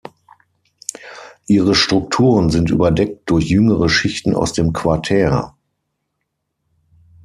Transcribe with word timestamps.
Ihre 1.45 1.75
Strukturen 1.75 2.49
sind 2.49 2.71
überdeckt 2.71 3.29
durch 3.29 3.45
jüngere 3.49 3.87
Schichten 3.87 4.33
aus 4.33 4.51
dem 4.51 4.73
Quartär. 4.73 5.53